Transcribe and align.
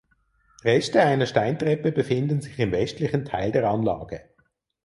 Reste 0.63 1.03
einer 1.03 1.27
Steintreppe 1.27 1.91
befinden 1.91 2.41
sich 2.41 2.57
im 2.57 2.71
westlichen 2.71 3.23
Teil 3.23 3.51
der 3.51 3.69
Anlage. 3.69 4.31